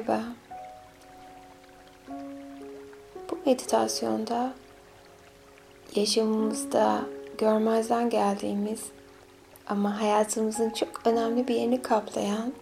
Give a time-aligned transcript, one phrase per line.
[0.00, 0.22] Merhaba.
[3.30, 4.52] Bu meditasyonda
[5.94, 7.00] yaşamımızda
[7.38, 8.80] görmezden geldiğimiz
[9.66, 12.52] ama hayatımızın çok önemli bir yerini kaplayan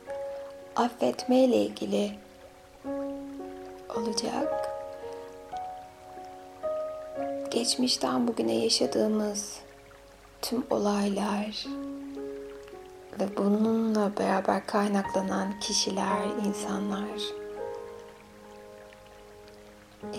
[0.76, 2.10] affetme ile ilgili
[3.96, 4.70] olacak.
[7.50, 9.60] Geçmişten bugüne yaşadığımız
[10.42, 11.64] tüm olaylar
[13.20, 17.20] ve bununla beraber kaynaklanan kişiler, insanlar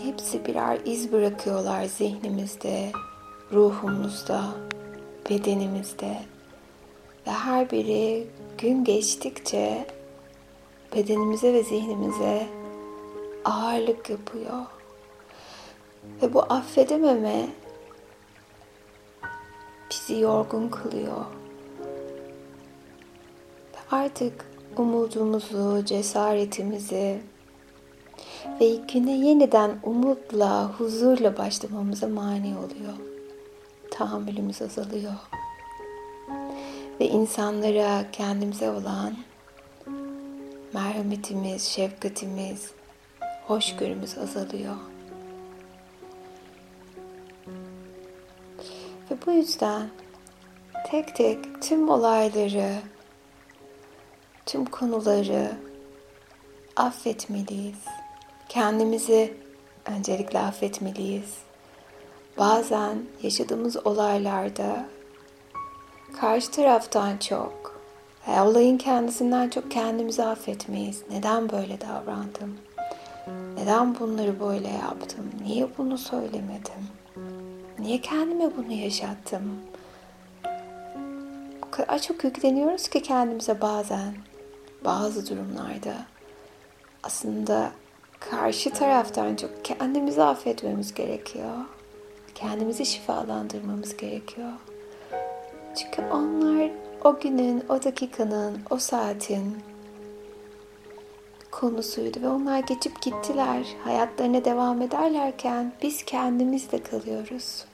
[0.04, 2.92] hepsi birer iz bırakıyorlar zihnimizde,
[3.54, 4.44] ruhumuzda,
[5.30, 6.22] bedenimizde
[7.28, 9.88] ve her biri gün geçtikçe
[10.96, 12.48] bedenimize ve zihnimize
[13.46, 14.66] ağırlık yapıyor.
[16.22, 17.50] Ve bu affedememe
[19.92, 21.26] bizi yorgun kılıyor.
[23.92, 24.46] Artık
[24.78, 27.22] umudumuzu, cesaretimizi
[28.62, 32.94] ve güne yeniden umutla, huzurla başlamamıza mani oluyor.
[33.92, 35.14] Tahammülümüz azalıyor.
[37.00, 39.14] Ve insanlara kendimize olan
[40.74, 42.72] merhametimiz, şefkatimiz,
[43.48, 44.76] hoşgörümüz azalıyor.
[49.12, 49.90] Ve bu yüzden
[50.92, 52.74] tek tek tüm olayları,
[54.50, 55.52] tüm konuları
[56.76, 57.86] affetmeliyiz.
[58.50, 59.34] Kendimizi
[59.86, 61.38] öncelikle affetmeliyiz.
[62.38, 64.86] Bazen yaşadığımız olaylarda
[66.22, 67.82] karşı taraftan çok,
[68.28, 71.04] olayın kendisinden çok kendimizi affetmeyiz.
[71.12, 72.58] Neden böyle davrandım?
[73.56, 75.32] Neden bunları böyle yaptım?
[75.44, 76.88] Niye bunu söylemedim?
[77.80, 79.60] Niye kendime bunu yaşattım?
[81.68, 84.14] O kadar çok yükleniyoruz ki kendimize bazen,
[84.86, 85.94] bazı durumlarda.
[87.04, 87.72] Aslında
[88.20, 91.56] karşı taraftan çok kendimizi affetmemiz gerekiyor.
[92.36, 94.52] Kendimizi şifalandırmamız gerekiyor.
[95.76, 96.72] Çünkü onlar
[97.04, 99.58] o günün, o dakikanın, o saatin
[101.52, 103.68] konusuydu ve onlar geçip gittiler.
[103.84, 107.66] Hayatlarına devam ederlerken biz kendimizle kalıyoruz.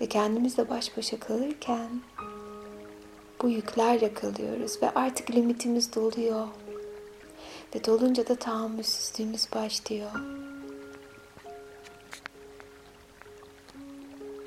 [0.00, 1.88] Ve kendimizle baş başa kalırken
[3.42, 6.48] bu yüklerle kalıyoruz ve artık limitimiz doluyor.
[7.74, 10.10] Ve dolunca da tahammülsüzlüğümüz başlıyor.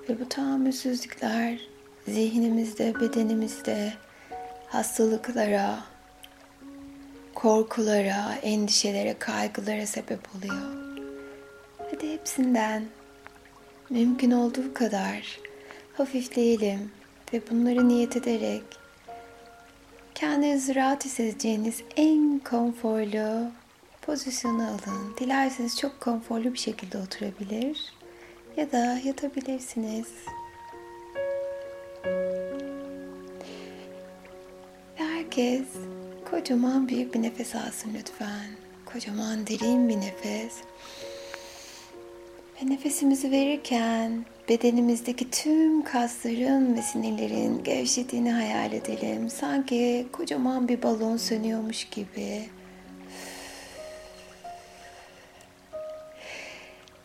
[0.10, 1.60] Ve bu tahammülsüzlükler
[2.08, 3.94] zihnimizde, bedenimizde
[4.68, 5.80] hastalıklara,
[7.36, 10.76] korkulara, endişelere, kaygılara sebep oluyor.
[11.92, 12.86] Hadi hepsinden
[13.90, 15.40] mümkün olduğu kadar
[15.94, 16.92] hafifleyelim
[17.34, 18.64] ve bunları niyet ederek
[20.16, 23.52] kendinizi rahat hissedeceğiniz en konforlu
[24.02, 25.16] pozisyonu alın.
[25.20, 27.94] Dilerseniz çok konforlu bir şekilde oturabilir
[28.58, 30.08] ya da yatabilirsiniz.
[34.96, 35.68] Herkes
[36.32, 38.48] kocaman büyük bir nefes alsın lütfen.
[38.86, 40.54] Kocaman derin bir nefes.
[42.62, 49.30] Ve nefesimizi verirken bedenimizdeki tüm kasların ve sinirlerin gevşediğini hayal edelim.
[49.30, 52.50] Sanki kocaman bir balon sönüyormuş gibi.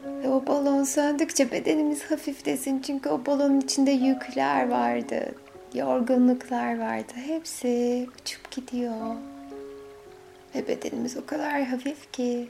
[0.05, 2.83] Ve o balon söndükçe bedenimiz hafiflesin.
[2.83, 5.34] Çünkü o balonun içinde yükler vardı.
[5.75, 7.12] Yorgunluklar vardı.
[7.27, 9.15] Hepsi uçup gidiyor.
[10.55, 12.49] Ve bedenimiz o kadar hafif ki.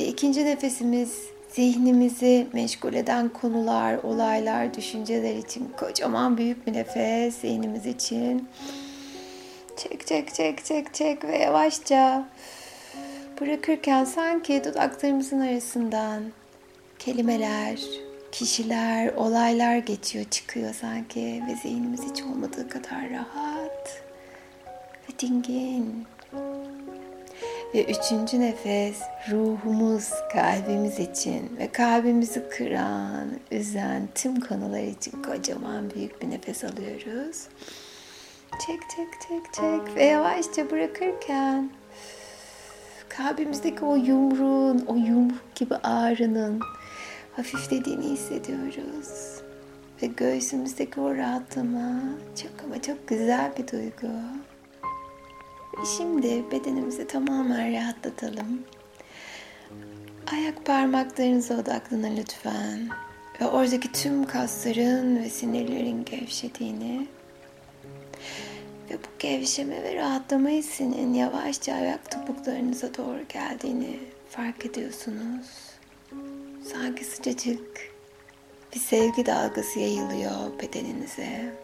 [0.00, 7.86] Ve ikinci nefesimiz zihnimizi meşgul eden konular, olaylar, düşünceler için kocaman büyük bir nefes zihnimiz
[7.86, 8.48] için.
[9.76, 12.28] Çek çek çek çek çek ve yavaşça
[13.40, 16.22] bırakırken sanki dudaklarımızın arasından
[16.98, 17.80] kelimeler,
[18.32, 24.02] kişiler, olaylar geçiyor, çıkıyor sanki ve zihnimiz hiç olmadığı kadar rahat
[25.08, 26.06] ve dingin.
[27.74, 36.22] Ve üçüncü nefes ruhumuz, kalbimiz için ve kalbimizi kıran, üzen tüm konular için kocaman büyük
[36.22, 37.48] bir nefes alıyoruz.
[38.66, 41.70] Çek çek çek çek ve yavaşça bırakırken
[43.08, 46.60] kalbimizdeki o yumruğun, o yumruk gibi ağrının
[47.36, 49.40] hafiflediğini hissediyoruz.
[50.02, 52.00] Ve göğsümüzdeki o rahatlama
[52.42, 54.12] çok ama çok güzel bir duygu.
[55.84, 58.62] Şimdi bedenimizi tamamen rahatlatalım.
[60.32, 62.88] Ayak parmaklarınıza odaklanın lütfen.
[63.40, 67.06] Ve oradaki tüm kasların ve sinirlerin gevşediğini
[68.90, 73.98] Ve bu gevşeme ve rahatlama hissinin yavaşça ayak topuklarınıza doğru geldiğini
[74.30, 75.46] fark ediyorsunuz.
[76.72, 77.92] Sanki sıcacık
[78.74, 81.54] bir sevgi dalgası yayılıyor bedeninize.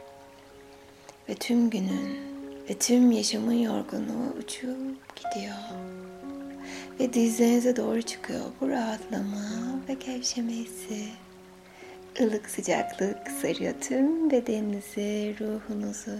[1.28, 2.31] Ve tüm günün
[2.72, 5.56] ve tüm yaşamın yorgunluğu uçup gidiyor.
[7.00, 9.40] Ve dizlerinize doğru çıkıyor bu rahatlama
[9.88, 11.08] ve gevşeme hissi.
[12.18, 16.18] Ilık sıcaklık sarıyor tüm bedeninizi, ruhunuzu.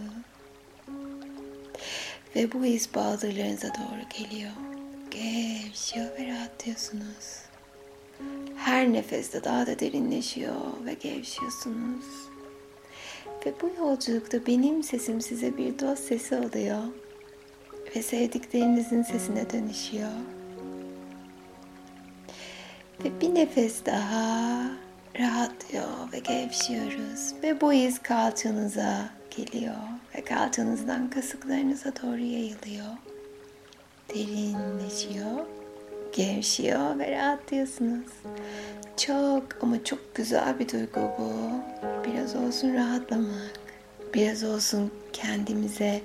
[2.36, 4.52] Ve bu his baldırlarınıza doğru geliyor.
[5.10, 7.42] Gevşiyor ve rahatlıyorsunuz.
[8.56, 10.56] Her nefeste daha da derinleşiyor
[10.86, 12.21] ve gevşiyorsunuz.
[13.46, 16.82] Ve bu yolculukta benim sesim size bir dost sesi oluyor.
[17.96, 20.10] Ve sevdiklerinizin sesine dönüşüyor.
[23.04, 24.62] Ve bir nefes daha
[25.18, 27.34] rahatlıyor ve gevşiyoruz.
[27.42, 29.74] Ve bu iz kalçanıza geliyor
[30.16, 32.96] ve kalçanızdan kasıklarınıza doğru yayılıyor.
[34.08, 35.46] Derinleşiyor,
[36.12, 38.12] gevşiyor ve rahatlıyorsunuz.
[38.96, 41.32] Çok ama çok güzel bir duygu bu.
[42.04, 43.60] Biraz olsun rahatlamak,
[44.14, 46.00] biraz olsun kendimize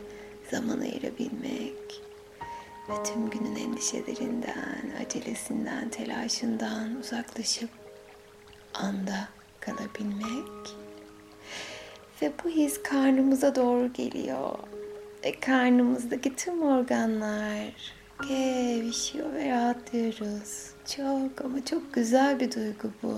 [0.52, 2.02] zaman ayırabilmek
[2.90, 7.70] ve tüm günün endişelerinden, acelesinden, telaşından uzaklaşıp
[8.74, 9.28] anda
[9.60, 10.76] kalabilmek.
[12.22, 14.60] Ve bu his karnımıza doğru geliyor.
[15.26, 17.74] Ve karnımızdaki tüm organlar
[18.22, 20.72] gevşiyor ve rahatlıyoruz.
[20.96, 23.16] Çok ama çok güzel bir duygu bu.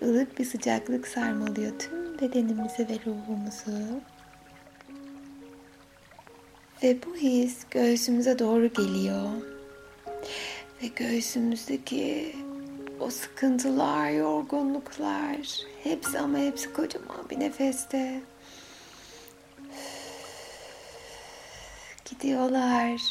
[0.00, 4.00] Ilık bir sıcaklık sarmalıyor tüm bedenimizi ve ruhumuzu.
[6.82, 9.28] Ve bu his göğsümüze doğru geliyor.
[10.82, 12.36] Ve göğsümüzdeki
[13.00, 15.38] o sıkıntılar, yorgunluklar
[15.82, 18.20] hepsi ama hepsi kocaman bir nefeste
[22.04, 23.02] gidiyorlar.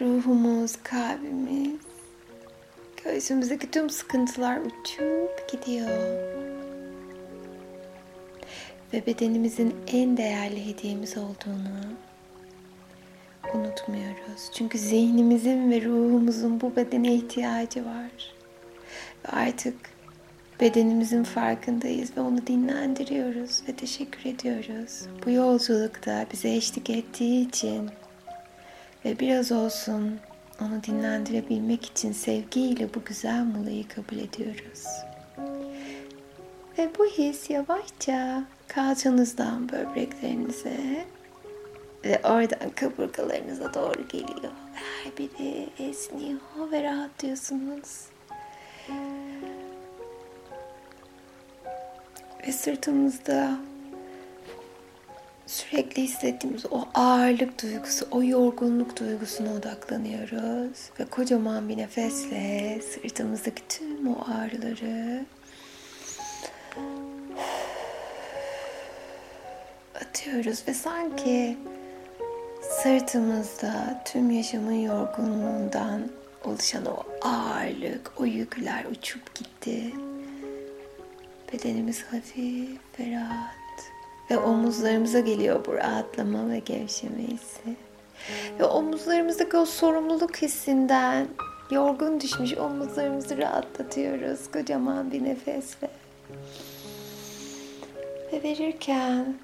[0.00, 1.80] Ruhumuz, kalbimiz,
[3.04, 5.88] göğsümüzdeki tüm sıkıntılar uçup gidiyor.
[8.92, 11.80] Ve bedenimizin en değerli hediyemiz olduğunu
[13.54, 14.50] unutmuyoruz.
[14.54, 18.34] Çünkü zihnimizin ve ruhumuzun bu bedene ihtiyacı var.
[19.24, 19.76] Ve artık
[20.60, 25.02] bedenimizin farkındayız ve onu dinlendiriyoruz ve teşekkür ediyoruz.
[25.26, 27.90] Bu yolculukta bize eşlik ettiği için
[29.04, 30.18] ve biraz olsun
[30.60, 34.84] onu dinlendirebilmek için sevgiyle bu güzel molayı kabul ediyoruz.
[36.78, 41.06] Ve bu his yavaşça kalçanızdan böbreklerinize
[42.04, 44.52] ve oradan kaburgalarınıza doğru geliyor.
[44.74, 46.40] Her biri esniyor
[46.72, 48.06] ve rahatlıyorsunuz.
[52.46, 53.58] Ve sırtımızda
[55.48, 60.90] sürekli hissettiğimiz o ağırlık duygusu, o yorgunluk duygusuna odaklanıyoruz.
[61.00, 65.24] Ve kocaman bir nefesle sırtımızdaki tüm o ağrıları
[69.94, 71.56] atıyoruz ve sanki
[72.82, 76.08] sırtımızda tüm yaşamın yorgunluğundan
[76.44, 79.92] oluşan o ağırlık, o yükler uçup gitti.
[81.52, 83.67] Bedenimiz hafif ve rahat.
[84.30, 87.76] Ve omuzlarımıza geliyor bu rahatlama ve gevşeme hissi.
[88.60, 91.26] Ve omuzlarımızdaki o sorumluluk hissinden
[91.70, 95.90] yorgun düşmüş omuzlarımızı rahatlatıyoruz kocaman bir nefesle.
[98.32, 99.34] Ve verirken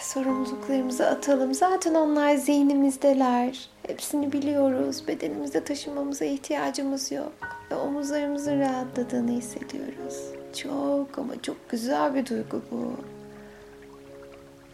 [0.00, 1.54] sorumluluklarımızı atalım.
[1.54, 3.68] Zaten onlar zihnimizdeler.
[3.86, 5.08] Hepsini biliyoruz.
[5.08, 7.32] Bedenimizde taşımamıza ihtiyacımız yok.
[7.70, 10.16] Ve omuzlarımızın rahatladığını hissediyoruz.
[10.62, 12.92] Çok ama çok güzel bir duygu bu.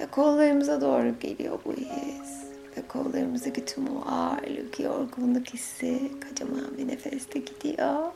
[0.01, 2.49] Ve kollarımıza doğru geliyor bu his.
[2.77, 8.13] Ve kollarımızdaki tüm o ağırlık, yorgunluk hissi kocaman bir nefeste gidiyor.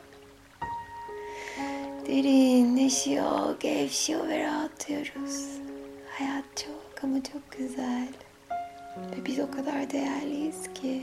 [2.07, 5.47] Derinleşiyor, gevşiyor ve rahatlıyoruz.
[6.11, 8.09] Hayat çok ama çok güzel.
[8.97, 11.03] Ve biz o kadar değerliyiz ki.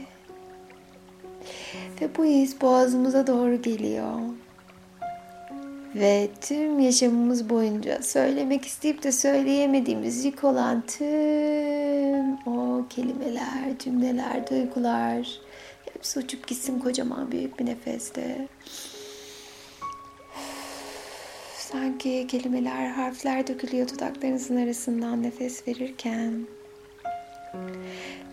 [2.00, 4.20] Ve bu his boğazımıza doğru geliyor.
[5.94, 15.40] Ve tüm yaşamımız boyunca söylemek isteyip de söyleyemediğimiz yük olan tüm o kelimeler, cümleler, duygular
[15.92, 18.48] hepsi uçup gitsin kocaman büyük bir nefeste.
[21.56, 26.46] Sanki kelimeler, harfler dökülüyor dudaklarınızın arasından nefes verirken.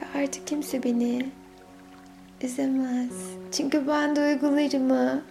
[0.01, 1.25] Ve artık kimse beni
[2.41, 3.11] üzemez.
[3.51, 5.23] Çünkü ben duygularımı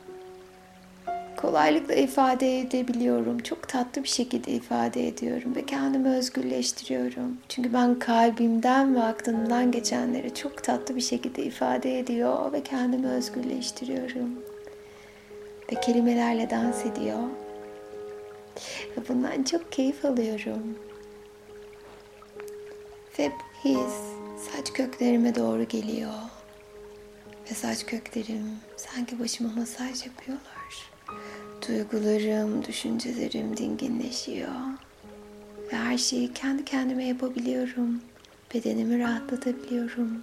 [1.36, 3.38] kolaylıkla ifade edebiliyorum.
[3.38, 7.38] Çok tatlı bir şekilde ifade ediyorum ve kendimi özgürleştiriyorum.
[7.48, 14.30] Çünkü ben kalbimden ve aklımdan geçenleri çok tatlı bir şekilde ifade ediyor ve kendimi özgürleştiriyorum.
[15.72, 17.22] Ve kelimelerle dans ediyor.
[18.96, 20.78] Ve bundan çok keyif alıyorum.
[23.18, 23.30] Ve
[23.64, 23.94] his
[24.50, 26.12] saç köklerime doğru geliyor.
[27.50, 30.55] Ve saç köklerim sanki başıma masaj yapıyorlar.
[31.68, 34.48] Duygularım, düşüncelerim dinginleşiyor.
[35.72, 38.00] Ve her şeyi kendi kendime yapabiliyorum.
[38.54, 40.22] Bedenimi rahatlatabiliyorum.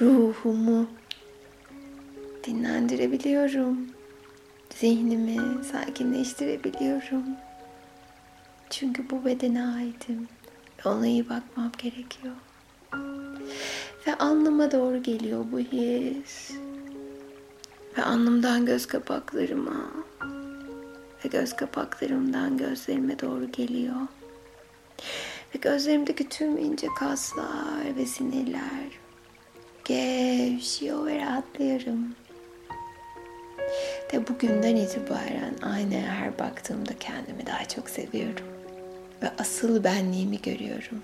[0.00, 0.86] Ruhumu
[2.44, 3.86] dinlendirebiliyorum.
[4.74, 7.24] Zihnimi sakinleştirebiliyorum.
[8.70, 10.28] Çünkü bu bedene aitim.
[10.84, 12.34] Ona iyi bakmam gerekiyor.
[14.06, 16.50] Ve alnıma doğru geliyor bu his.
[17.98, 19.90] Ve alnımdan göz kapaklarıma
[21.24, 23.96] ve göz kapaklarımdan gözlerime doğru geliyor.
[25.54, 29.02] Ve gözlerimdeki tüm ince kaslar ve sinirler
[29.84, 32.14] gevşiyor ve rahatlıyorum.
[34.12, 38.46] Ve bugünden itibaren aynaya her baktığımda kendimi daha çok seviyorum.
[39.22, 41.02] Ve asıl benliğimi görüyorum.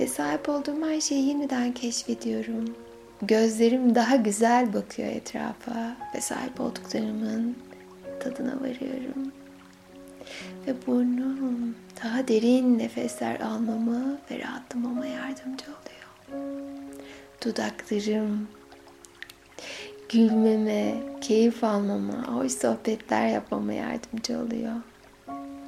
[0.00, 2.76] Ve sahip olduğum her şeyi yeniden keşfediyorum.
[3.22, 7.56] Gözlerim daha güzel bakıyor etrafa ve sahip olduklarımın
[8.20, 9.32] tadına varıyorum.
[10.66, 11.74] Ve burnum
[12.04, 16.42] daha derin nefesler almamı ve rahatlamama yardımcı oluyor.
[17.44, 18.48] Dudaklarım
[20.08, 24.76] gülmeme, keyif almama, hoş sohbetler yapmama yardımcı oluyor.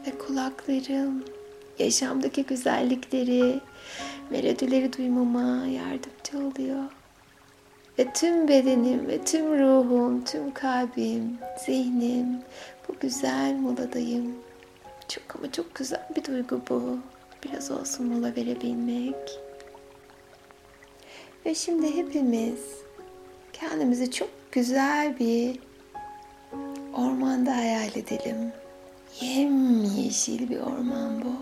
[0.07, 1.25] Ve kulaklarım
[1.79, 3.61] yaşamdaki güzellikleri,
[4.31, 6.85] melodileri duymama yardımcı oluyor.
[7.99, 12.27] Ve tüm bedenim ve tüm ruhum, tüm kalbim, zihnim
[12.89, 14.35] bu güzel moladayım.
[15.09, 16.99] Çok ama çok güzel bir duygu bu.
[17.45, 19.41] Biraz olsun mola verebilmek.
[21.47, 22.61] Ve şimdi hepimiz
[23.53, 25.59] kendimizi çok güzel bir
[26.95, 28.53] ormanda hayal edelim.
[29.21, 31.35] Yemyeşil bir orman bu.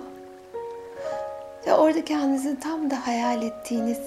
[1.66, 4.00] Ve orada kendinizi tam da hayal ettiğiniz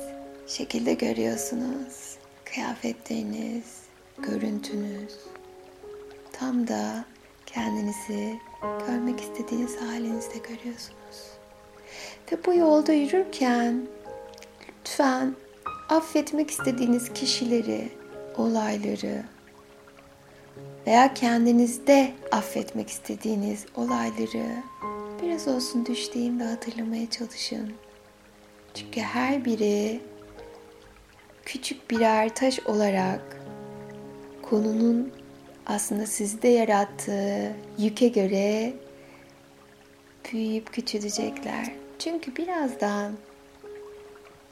[0.48, 2.15] şekilde görüyorsunuz.
[2.56, 3.82] Kıyafetleriniz,
[4.18, 5.14] görüntünüz.
[6.32, 7.06] Tam da
[7.46, 8.40] kendinizi
[8.88, 11.18] görmek istediğiniz halinizde görüyorsunuz.
[12.32, 13.88] Ve bu yolda yürürken
[14.70, 15.36] lütfen
[15.90, 17.90] affetmek istediğiniz kişileri,
[18.38, 19.24] olayları
[20.88, 24.64] veya kendinizde affetmek istediğiniz olayları
[25.24, 27.74] biraz olsun düşleyeyim ve hatırlamaya çalışın.
[28.74, 30.02] Çünkü her biri
[31.46, 33.42] küçük birer taş olarak
[34.42, 35.12] konunun
[35.66, 38.74] aslında sizde yarattığı yüke göre
[40.32, 41.72] büyüyüp küçülecekler.
[42.00, 43.14] Çünkü birazdan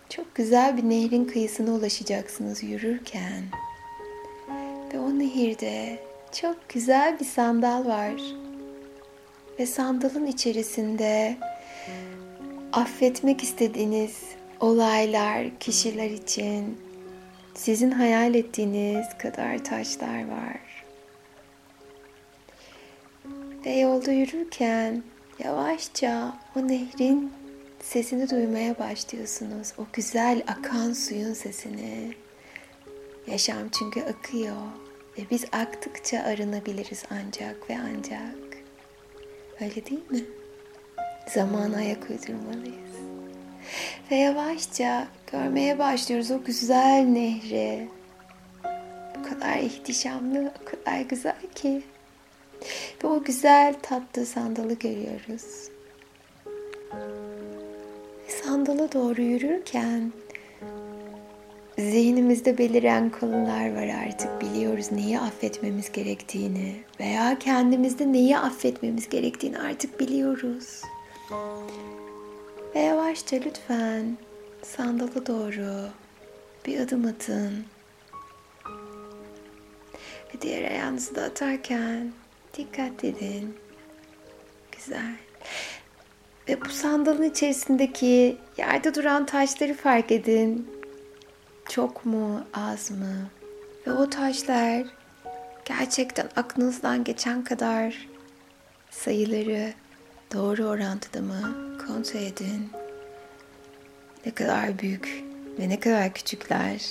[0.10, 3.44] çok güzel bir nehrin kıyısına ulaşacaksınız yürürken.
[4.94, 6.00] Ve o nehirde
[6.42, 8.14] çok güzel bir sandal var.
[9.60, 11.38] Ve sandalın içerisinde
[12.74, 14.22] affetmek istediğiniz
[14.60, 16.83] olaylar, kişiler için
[17.56, 20.86] sizin hayal ettiğiniz kadar taşlar var.
[23.66, 25.04] Ve yolda yürürken
[25.44, 27.34] yavaşça o nehrin
[27.84, 29.74] sesini duymaya başlıyorsunuz.
[29.78, 32.14] O güzel akan suyun sesini.
[33.28, 34.56] Yaşam çünkü akıyor
[35.18, 38.36] ve biz aktıkça arınabiliriz ancak ve ancak.
[39.62, 40.26] Öyle değil mi?
[41.34, 42.93] Zamana ayak uydurmalıyız.
[44.12, 47.88] Ve yavaşça görmeye başlıyoruz o güzel nehri.
[49.18, 51.84] Bu kadar ihtişamlı, o kadar güzel ki.
[53.04, 55.70] Ve o güzel tatlı sandalı görüyoruz.
[58.28, 60.12] Sandala doğru yürürken
[61.78, 64.42] zihnimizde beliren konular var artık.
[64.42, 70.82] Biliyoruz neyi affetmemiz gerektiğini veya kendimizde neyi affetmemiz gerektiğini artık biliyoruz.
[72.76, 74.18] Ve yavaşça lütfen
[74.64, 75.90] sandala doğru
[76.66, 77.66] bir adım atın.
[80.34, 82.12] Ve diğer ayağınızı da atarken
[82.58, 83.58] dikkat edin.
[84.72, 85.16] Güzel.
[86.48, 90.72] Ve bu sandalın içerisindeki yerde duran taşları fark edin.
[91.70, 93.30] Çok mu, az mı?
[93.88, 94.84] Ve o taşlar
[95.66, 98.08] gerçekten aklınızdan geçen kadar
[98.92, 99.74] sayıları
[100.34, 102.70] doğru orantıda mı kontrol edin.
[104.26, 105.24] Ne kadar büyük
[105.60, 106.82] ve ne kadar küçükler.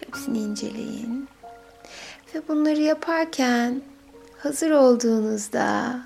[0.00, 1.28] Hepsini inceleyin.
[2.34, 3.82] Ve bunları yaparken
[4.38, 6.00] hazır olduğunuzda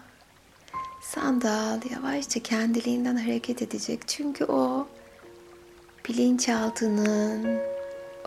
[1.03, 4.09] sandal yavaşça kendiliğinden hareket edecek.
[4.09, 4.89] Çünkü o
[6.09, 7.61] bilinçaltının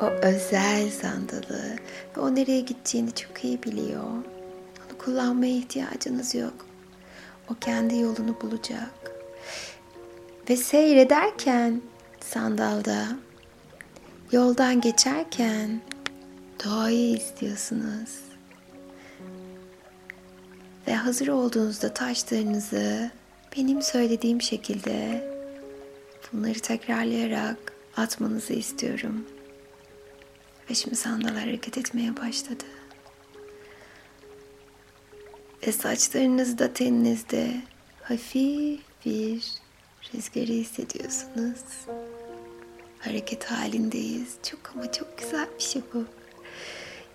[0.01, 1.75] o özel sandalı
[2.17, 4.03] ve o nereye gideceğini çok iyi biliyor.
[4.03, 6.70] Onu kullanmaya ihtiyacınız yok.
[7.49, 9.11] O kendi yolunu bulacak.
[10.49, 11.81] Ve seyrederken
[12.19, 13.07] sandalda
[14.31, 15.81] yoldan geçerken
[16.65, 18.19] doğayı izliyorsunuz.
[20.87, 23.11] Ve hazır olduğunuzda taşlarınızı
[23.57, 25.27] benim söylediğim şekilde
[26.33, 29.25] bunları tekrarlayarak atmanızı istiyorum.
[30.69, 32.63] Ve şimdi sandal hareket etmeye başladı.
[35.67, 37.51] Ve saçlarınızda teninizde
[38.01, 39.43] hafif bir
[40.13, 41.59] rüzgarı hissediyorsunuz.
[42.99, 44.35] Hareket halindeyiz.
[44.43, 46.05] Çok ama çok güzel bir şey bu.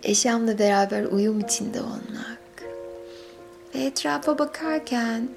[0.03, 2.63] Eşyamla beraber uyum içinde olmak.
[3.75, 5.29] Ve etrafa bakarken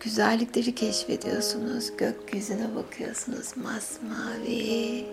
[0.00, 1.96] güzellikleri keşfediyorsunuz.
[1.98, 3.56] Gökyüzüne bakıyorsunuz.
[3.56, 5.06] Masmavi,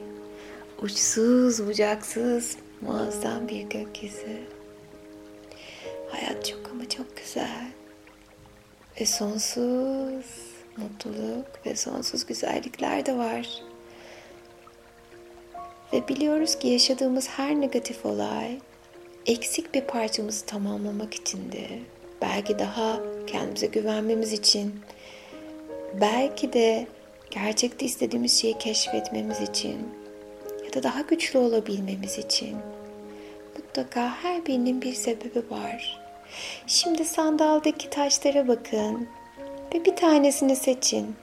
[0.82, 4.61] uçsuz, bucaksız, muazzam bir gökyüzü.
[6.12, 7.72] Hayat çok ama çok güzel.
[9.02, 10.26] Ve sonsuz
[10.78, 13.48] mutluluk ve sonsuz güzellikler de var.
[15.94, 18.60] Ve biliyoruz ki yaşadığımız her negatif olay
[19.26, 21.68] eksik bir parçamızı tamamlamak içindi.
[22.22, 24.76] Belki daha kendimize güvenmemiz için,
[26.02, 26.88] belki de
[27.32, 29.78] gerçekte istediğimiz şeyi keşfetmemiz için
[30.66, 32.58] ya da daha güçlü olabilmemiz için.
[33.58, 36.02] Mutlaka her birinin bir sebebi var.
[36.68, 39.08] Şimdi sandaldaki taşlara bakın
[39.74, 41.16] ve bir tanesini seçin.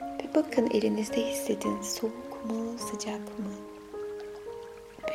[0.00, 3.52] Ve bakın elinizde hissedin soğuk mu, sıcak mı?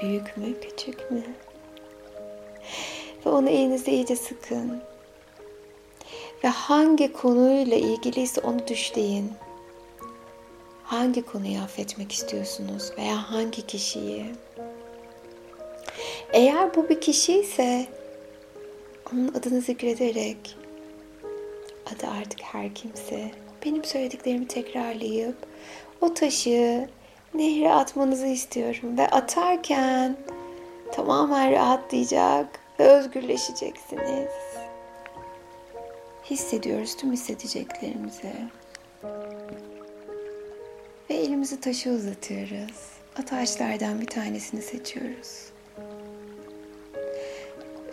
[0.02, 1.24] Büyük mü, küçük mü?
[3.26, 4.82] Ve onu elinizde iyice sıkın.
[6.44, 9.32] Ve hangi konuyla ilgiliyse onu düşleyin.
[10.84, 14.26] Hangi konuyu affetmek istiyorsunuz veya hangi kişiyi?
[16.34, 17.88] Eğer bu bir kişi ise
[19.14, 20.58] onun adını zikrederek
[21.86, 23.32] adı artık her kimse
[23.66, 25.36] benim söylediklerimi tekrarlayıp
[26.02, 26.90] o taşı
[27.34, 30.18] nehre atmanızı istiyorum ve atarken
[30.92, 34.32] tamamen rahatlayacak ve özgürleşeceksiniz.
[36.30, 38.34] Hissediyoruz tüm hissedeceklerimizi.
[41.10, 42.92] Ve elimizi taşı uzatıyoruz.
[43.20, 45.51] Ataşlardan bir tanesini seçiyoruz.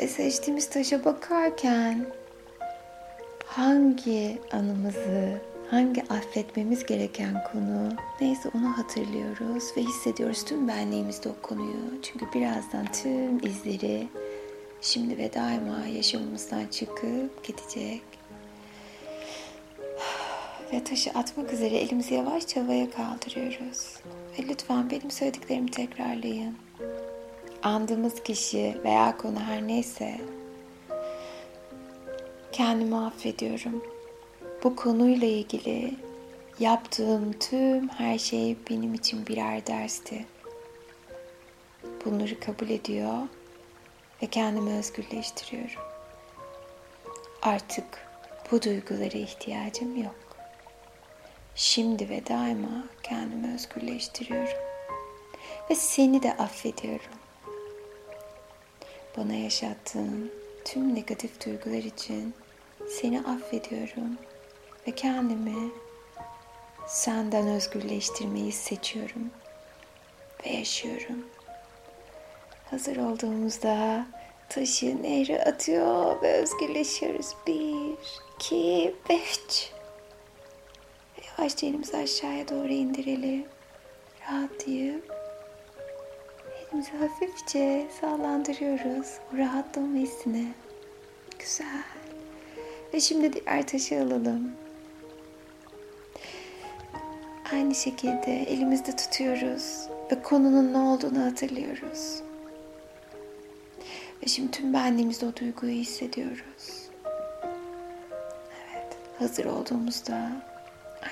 [0.00, 2.06] Ve seçtiğimiz taşa bakarken
[3.46, 7.88] hangi anımızı, hangi affetmemiz gereken konu
[8.20, 12.02] neyse onu hatırlıyoruz ve hissediyoruz tüm benliğimizde o konuyu.
[12.02, 14.08] Çünkü birazdan tüm izleri
[14.80, 18.02] şimdi ve daima yaşamımızdan çıkıp gidecek.
[20.72, 23.96] Ve taşı atmak üzere elimizi yavaşça havaya kaldırıyoruz.
[24.38, 26.67] Ve lütfen benim söylediklerimi tekrarlayın.
[27.62, 30.20] Andığımız kişi veya konu her neyse
[32.52, 33.84] kendimi affediyorum.
[34.64, 35.94] Bu konuyla ilgili
[36.60, 40.26] yaptığım tüm her şey benim için birer dersti.
[42.04, 43.18] Bunları kabul ediyor
[44.22, 45.82] ve kendimi özgürleştiriyorum.
[47.42, 48.08] Artık
[48.50, 50.28] bu duygulara ihtiyacım yok.
[51.54, 54.58] Şimdi ve daima kendimi özgürleştiriyorum.
[55.70, 57.18] Ve seni de affediyorum.
[59.16, 60.32] Bana yaşattığın
[60.64, 62.34] tüm negatif duygular için
[62.88, 64.18] seni affediyorum
[64.86, 65.70] ve kendimi
[66.86, 69.30] senden özgürleştirmeyi seçiyorum
[70.44, 71.26] ve yaşıyorum.
[72.70, 74.06] Hazır olduğumuzda
[74.48, 77.26] taşı nehre atıyor ve özgürleşiyoruz.
[77.46, 77.96] Bir,
[78.34, 79.70] iki ve üç.
[81.26, 83.46] Yavaşça elimizi aşağıya doğru indirelim.
[84.20, 85.17] Rahatlayıp
[86.72, 89.18] elimizi hafifçe sallandırıyoruz.
[89.34, 90.44] O rahatlama hissine.
[91.38, 91.82] Güzel.
[92.94, 94.52] Ve şimdi diğer taşı alalım.
[97.52, 102.22] Aynı şekilde elimizde tutuyoruz ve konunun ne olduğunu hatırlıyoruz.
[104.22, 106.88] Ve şimdi tüm benliğimizde o duyguyu hissediyoruz.
[108.70, 110.30] Evet, hazır olduğumuzda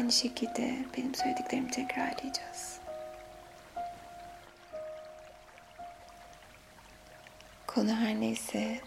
[0.01, 2.76] aynı şekilde benim söylediklerimi tekrarlayacağız.
[7.77, 8.79] Konu her neyse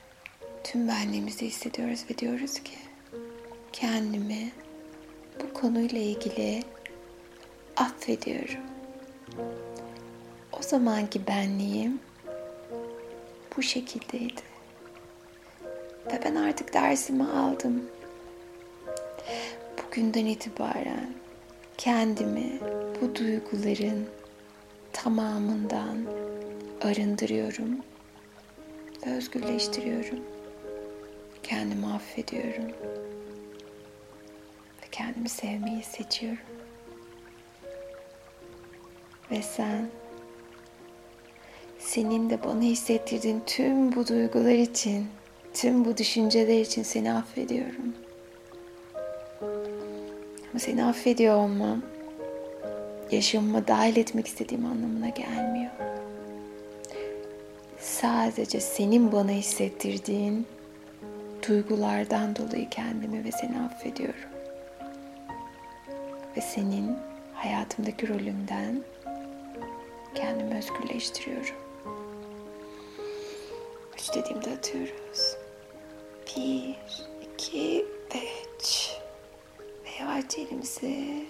[0.64, 2.78] tüm benliğimizde hissediyoruz ve diyoruz ki
[3.74, 4.52] kendimi
[5.42, 6.64] bu konuyla ilgili
[7.78, 8.64] affediyorum.
[10.60, 12.00] O zamanki benliğim
[13.58, 14.42] bu şekildeydi.
[16.08, 17.84] Ve ben artık dersimi aldım.
[19.78, 21.14] Bugünden itibaren
[21.78, 22.60] kendimi
[23.02, 24.08] bu duyguların
[24.94, 25.98] tamamından
[26.82, 27.89] arındırıyorum
[29.06, 30.20] ve özgürleştiriyorum.
[31.44, 32.72] Kendimi affediyorum
[34.82, 36.40] ve kendimi sevmeyi seçiyorum.
[39.32, 39.90] Ve sen
[41.80, 45.08] senin de bana hissettirdiğin tüm bu duygular için,
[45.54, 47.94] tüm bu düşünceler için seni affediyorum.
[50.50, 51.82] Ama seni affediyor olmam
[53.12, 55.72] yaşamıma dahil etmek istediğim anlamına gelmiyor.
[57.80, 60.48] Sadece senin bana hissettirdiğin
[61.48, 64.30] duygulardan dolayı kendimi ve seni affediyorum.
[66.38, 66.98] Ve senin
[67.34, 68.84] hayatımdaki rolünden
[70.16, 71.56] kendimi özgürleştiriyorum.
[73.94, 75.38] Üç dediğimde atıyoruz.
[76.28, 76.76] Bir,
[77.22, 77.86] iki
[78.56, 78.90] üç.
[79.86, 81.26] Ve yavaşça elimizi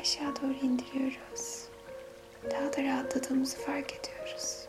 [0.00, 1.63] aşağı doğru indiriyoruz.
[2.50, 4.66] Daha da rahatladığımızı fark ediyoruz.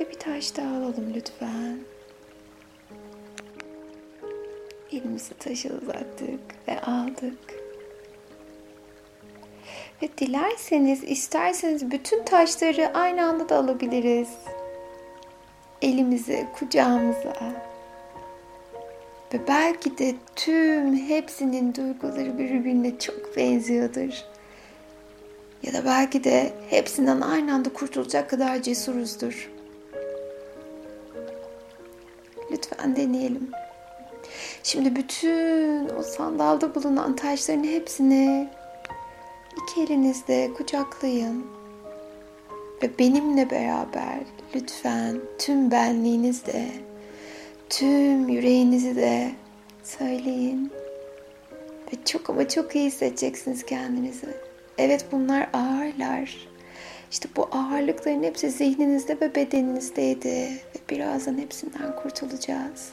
[0.00, 1.78] Ve bir taş daha alalım lütfen.
[4.92, 7.38] Elimizi taşa uzattık ve aldık.
[10.02, 14.28] Ve dilerseniz, isterseniz bütün taşları aynı anda da alabiliriz.
[15.82, 17.68] Elimize, kucağımıza.
[19.34, 24.24] Ve belki de tüm hepsinin duyguları birbirine çok benziyordur.
[25.62, 29.50] Ya da belki de hepsinden aynı anda kurtulacak kadar cesuruzdur.
[32.50, 33.50] Lütfen deneyelim.
[34.62, 38.48] Şimdi bütün o sandalda bulunan taşların hepsini
[39.62, 41.46] iki elinizde kucaklayın.
[42.82, 44.18] Ve benimle beraber
[44.54, 46.68] lütfen tüm benliğinizle,
[47.70, 49.30] tüm yüreğinizi de
[49.84, 50.72] söyleyin.
[51.92, 54.47] Ve çok ama çok iyi hissedeceksiniz kendinizi.
[54.78, 56.48] Evet bunlar ağırlar.
[57.10, 60.28] İşte bu ağırlıkların hepsi zihninizde ve bedeninizdeydi.
[60.74, 62.92] Ve birazdan hepsinden kurtulacağız.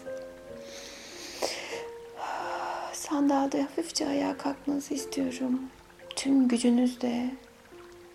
[2.94, 5.62] Sandalda hafifçe ayağa kalkmanızı istiyorum.
[6.16, 7.30] Tüm gücünüzle.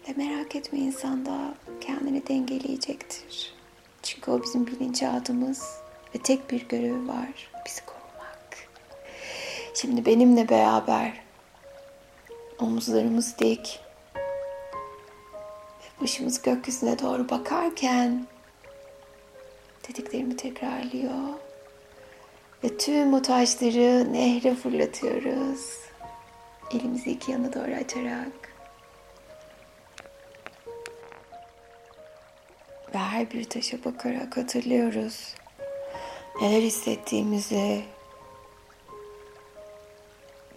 [0.08, 3.54] Ve merak etmeyin sandal kendini dengeleyecektir.
[4.02, 5.62] Çünkü o bizim bilinçaltımız
[6.14, 7.50] ve tek bir görevi var.
[7.66, 8.68] Bizi korumak.
[9.74, 11.29] Şimdi benimle beraber
[12.62, 13.80] omuzlarımız dik
[15.82, 18.26] ve başımız gökyüzüne doğru bakarken
[19.88, 21.14] dediklerimi tekrarlıyor.
[22.64, 25.80] Ve tüm o taşları nehre fırlatıyoruz.
[26.70, 28.54] Elimizi iki yana doğru açarak.
[32.94, 35.34] Ve her bir taşa bakarak hatırlıyoruz.
[36.40, 37.82] Neler hissettiğimizi.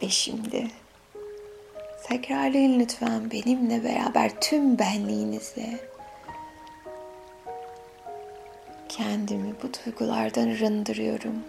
[0.01, 0.67] Ve şimdi
[2.03, 5.79] tekrarlayın lütfen benimle beraber tüm benliğinizle.
[8.89, 11.43] Kendimi bu duygulardan arındırıyorum.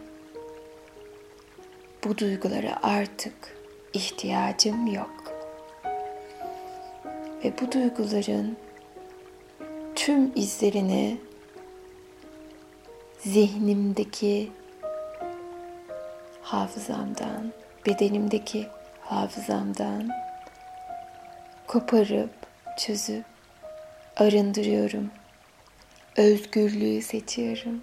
[2.05, 3.57] Bu duygulara artık
[3.93, 5.33] ihtiyacım yok.
[7.45, 8.57] Ve bu duyguların
[9.95, 11.19] tüm izlerini
[13.19, 14.51] zihnimdeki
[16.43, 17.53] hafızamdan,
[17.87, 18.67] bedenimdeki
[19.01, 20.24] hafızamdan
[21.75, 22.31] koparıp,
[22.79, 23.25] çözüp
[24.17, 25.11] arındırıyorum.
[26.17, 27.81] Özgürlüğü seçiyorum.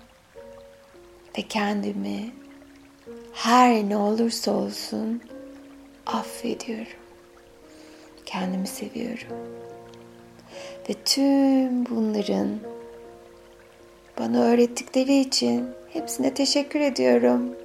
[1.37, 2.31] Ve kendimi
[3.33, 5.21] her ne olursa olsun
[6.05, 7.01] affediyorum.
[8.25, 9.37] Kendimi seviyorum.
[10.89, 12.59] Ve tüm bunların
[14.19, 17.55] bana öğrettikleri için hepsine teşekkür ediyorum.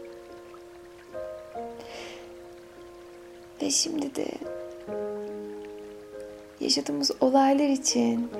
[3.62, 4.26] Ve şimdi de
[6.60, 8.30] yaşadığımız olaylar için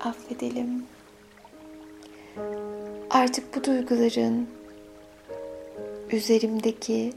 [0.00, 0.86] affedelim.
[3.10, 4.48] Artık bu duyguların
[6.12, 7.12] üzerimdeki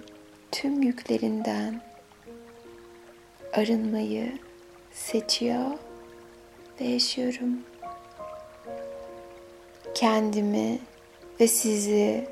[0.52, 1.82] tüm yüklerinden
[3.54, 4.40] arınmayı
[4.92, 5.72] seçiyor
[6.82, 7.60] ve yaşıyorum.
[9.96, 10.80] Kendimi
[11.40, 12.28] ve sizi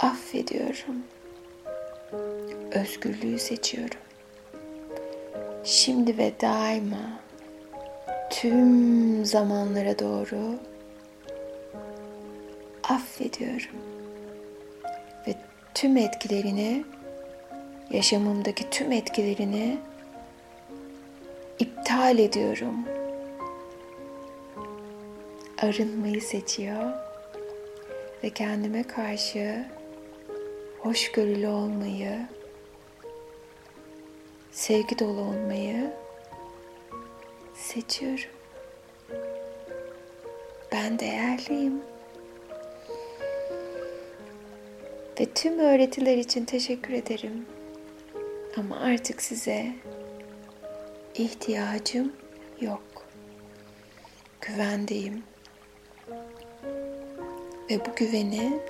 [0.00, 1.02] affediyorum.
[2.72, 4.09] Özgürlüğü seçiyorum.
[5.64, 7.20] Şimdi ve daima
[8.30, 10.58] tüm zamanlara doğru
[12.82, 13.76] affediyorum.
[15.26, 15.34] Ve
[15.74, 16.84] tüm etkilerini,
[17.90, 19.78] yaşamımdaki tüm etkilerini
[21.58, 22.84] iptal ediyorum
[25.62, 26.92] arınmayı seçiyor
[28.24, 29.66] ve kendime karşı
[30.78, 32.28] hoşgörülü olmayı,
[34.52, 35.92] sevgi dolu olmayı
[37.54, 38.30] seçiyorum.
[40.72, 41.82] Ben değerliyim.
[45.20, 47.46] Ve tüm öğretiler için teşekkür ederim.
[48.56, 49.66] Ama artık size
[51.14, 52.12] ihtiyacım
[52.60, 52.82] yok.
[54.40, 55.22] Güvendeyim.
[57.70, 58.60] Ve bu güveni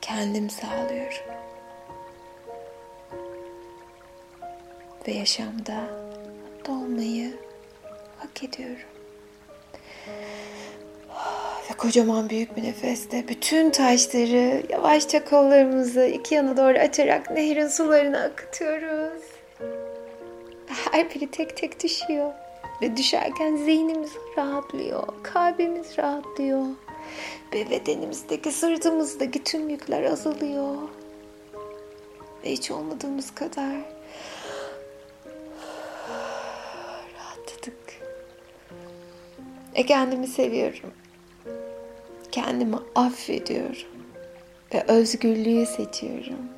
[0.00, 1.41] kendim sağlıyorum.
[5.08, 5.74] Ve yaşamda
[6.68, 6.74] mutlu
[8.18, 8.88] hak ediyorum.
[11.70, 18.18] Ve kocaman büyük bir nefeste bütün taşları yavaşça kollarımızı iki yana doğru açarak nehrin sularına
[18.18, 19.22] akıtıyoruz.
[20.66, 22.32] Her biri tek tek düşüyor.
[22.82, 26.66] Ve düşerken zihnimiz rahatlıyor, kalbimiz rahatlıyor.
[27.54, 30.76] Ve bedenimizdeki, sırtımızdaki tüm yükler azalıyor.
[32.44, 33.76] Ve hiç olmadığımız kadar
[39.76, 40.90] Ve kendimi seviyorum.
[42.32, 43.88] Kendimi affediyorum.
[44.74, 46.48] Ve özgürlüğü seçiyorum.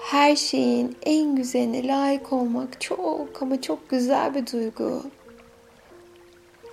[0.00, 5.02] Her şeyin en güzeline layık olmak çok ama çok güzel bir duygu.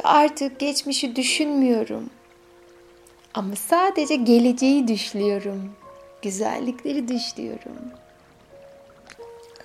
[0.03, 2.09] Artık geçmişi düşünmüyorum.
[3.33, 5.71] Ama sadece geleceği düşlüyorum.
[6.21, 7.91] Güzellikleri düşlüyorum.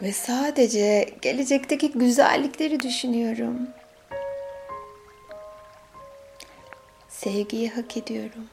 [0.03, 3.69] Ve sadece gelecekteki güzellikleri düşünüyorum.
[7.17, 8.49] Sevgiyi hak ediyorum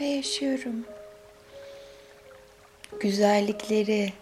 [0.00, 0.86] ve yaşıyorum.
[3.00, 4.12] Güzellikleri,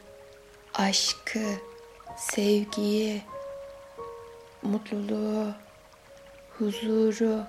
[0.75, 1.49] aşkı,
[2.17, 3.23] sevgiyi,
[4.63, 5.55] mutluluğu,
[6.59, 7.45] huzuru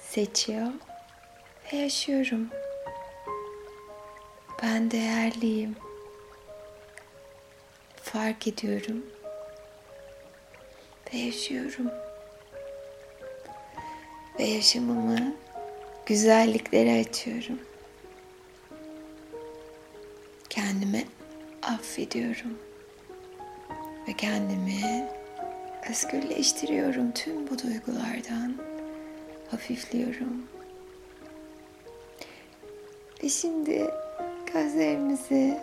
[0.00, 0.72] seçiyor
[1.72, 2.48] ve yaşıyorum.
[4.62, 5.76] Ben değerliyim.
[8.02, 9.06] Fark ediyorum
[11.12, 12.11] ve yaşıyorum.
[14.42, 15.34] Ve yaşamımı
[16.06, 17.58] güzelliklere açıyorum.
[20.50, 21.04] Kendimi
[21.62, 22.58] affediyorum.
[24.08, 25.08] Ve kendimi
[25.90, 28.56] özgürleştiriyorum tüm bu duygulardan.
[29.50, 30.46] Hafifliyorum.
[33.22, 33.90] Ve şimdi
[34.54, 35.58] gözlerimizi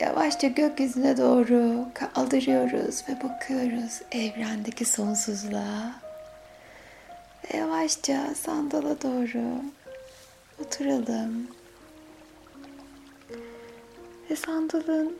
[0.00, 6.03] yavaşça gökyüzüne doğru kaldırıyoruz ve bakıyoruz evrendeki sonsuzluğa.
[7.52, 9.42] Yavaşça sandala doğru
[10.60, 11.46] oturalım.
[14.30, 15.16] Ve sandalın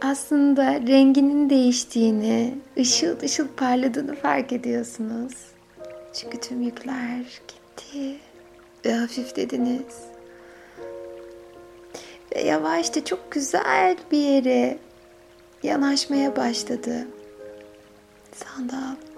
[0.00, 5.32] aslında renginin değiştiğini, ışıl ışıl parladığını fark ediyorsunuz.
[6.12, 7.18] Çünkü tüm yükler
[7.48, 8.16] gitti
[8.84, 9.96] ve hafiflediniz.
[12.34, 14.78] Ve yavaşça çok güzel bir yere
[15.62, 17.06] yanaşmaya başladı.
[18.34, 19.11] Sandal.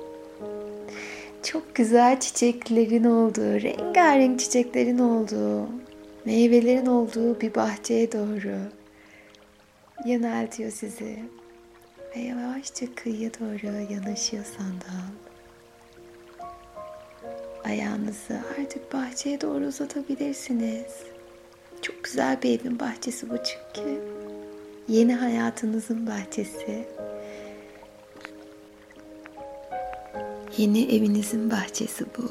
[1.45, 5.69] Çok güzel çiçeklerin olduğu, rengarenk çiçeklerin olduğu,
[6.25, 8.57] meyvelerin olduğu bir bahçeye doğru
[10.07, 11.19] yöneltiyor sizi.
[12.17, 15.11] Ve yavaşça kıyıya doğru yanaşıyor sandal.
[17.65, 21.03] Ayağınızı artık bahçeye doğru uzatabilirsiniz.
[21.83, 24.01] Çok güzel bir evin bahçesi bu çünkü.
[24.89, 26.85] Yeni hayatınızın bahçesi.
[30.59, 32.31] Yeni evinizin bahçesi bu.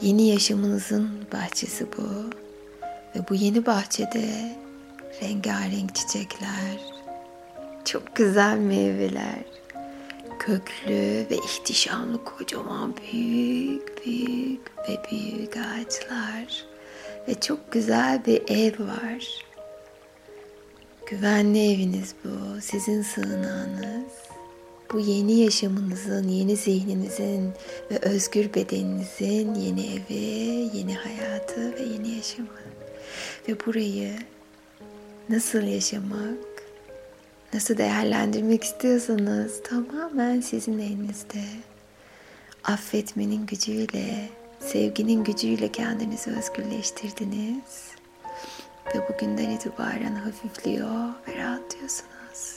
[0.00, 2.30] Yeni yaşamınızın bahçesi bu.
[3.14, 4.56] Ve bu yeni bahçede
[5.22, 6.78] rengarenk çiçekler,
[7.84, 9.44] çok güzel meyveler,
[10.38, 16.64] köklü ve ihtişamlı kocaman büyük büyük ve büyük ağaçlar
[17.28, 19.44] ve çok güzel bir ev var.
[21.06, 24.27] Güvenli eviniz bu, sizin sığınağınız.
[24.92, 27.52] Bu yeni yaşamınızın, yeni zihninizin
[27.90, 30.14] ve özgür bedeninizin yeni evi,
[30.76, 32.48] yeni hayatı ve yeni yaşamı.
[33.48, 34.18] Ve burayı
[35.28, 36.64] nasıl yaşamak,
[37.54, 41.44] nasıl değerlendirmek istiyorsanız tamamen sizin elinizde.
[42.64, 44.28] Affetmenin gücüyle,
[44.60, 47.88] sevginin gücüyle kendinizi özgürleştirdiniz.
[48.94, 52.56] Ve bugünden itibaren hafifliyor ve rahatlıyorsunuz.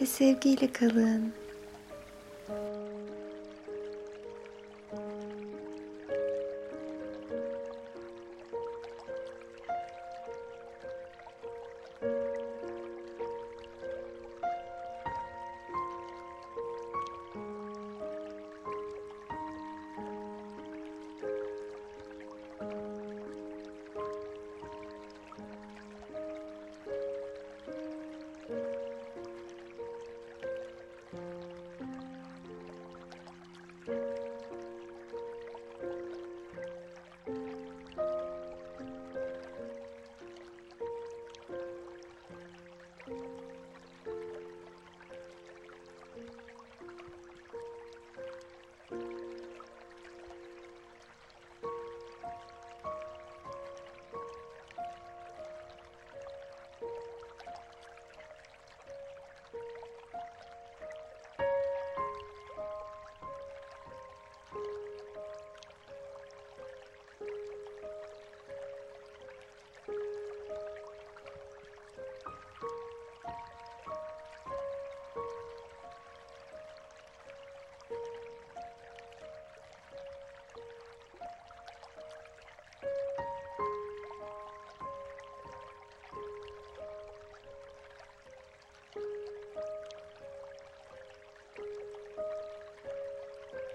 [0.00, 1.32] Ve sevgiyle kalın.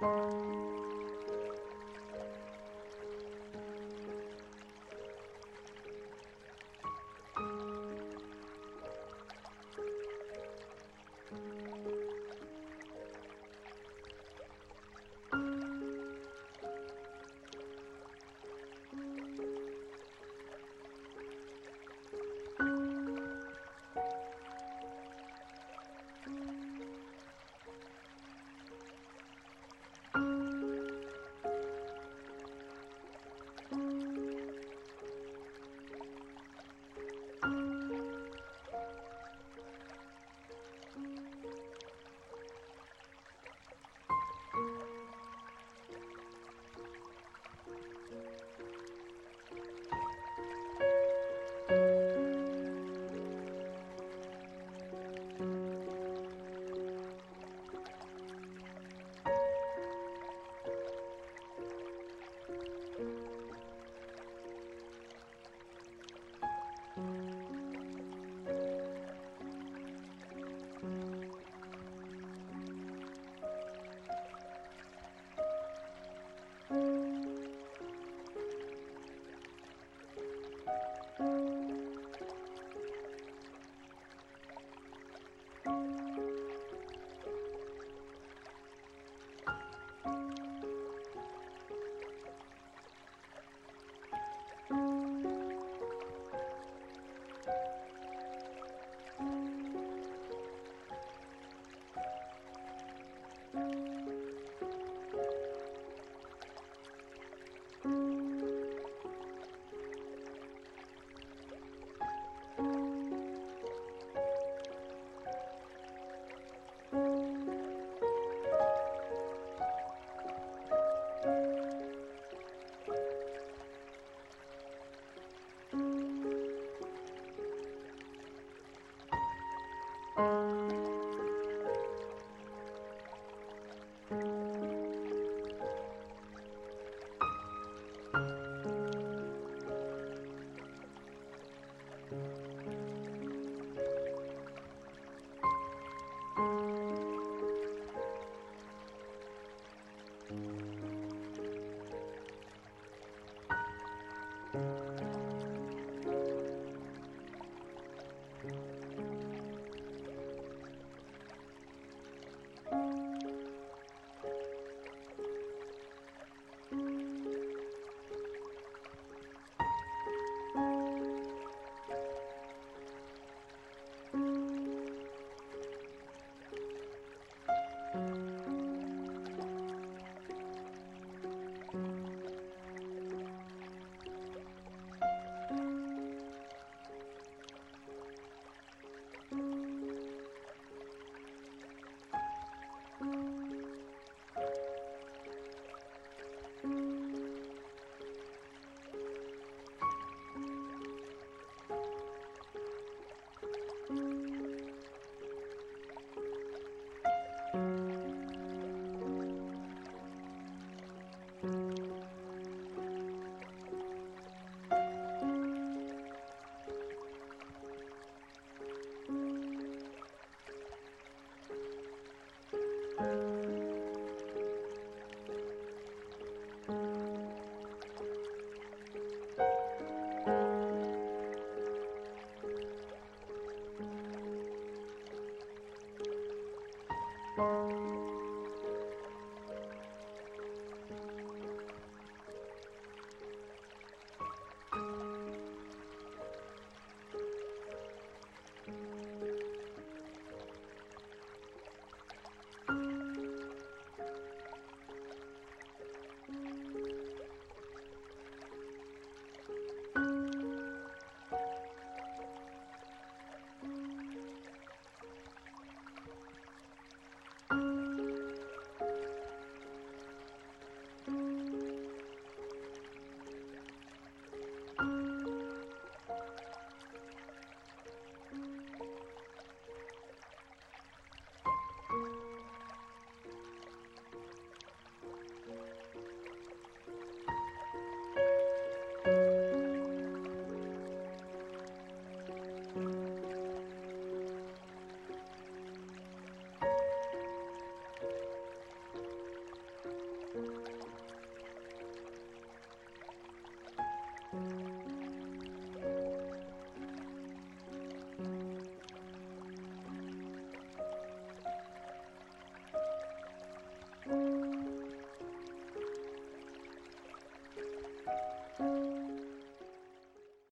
[0.00, 0.49] Música